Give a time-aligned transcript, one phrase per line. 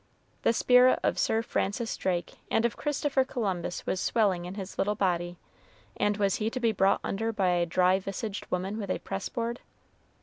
[0.41, 4.95] The spirit of Sir Francis Drake and of Christopher Columbus was swelling in his little
[4.95, 5.37] body,
[5.95, 9.29] and was he to be brought under by a dry visaged woman with a press
[9.29, 9.59] board?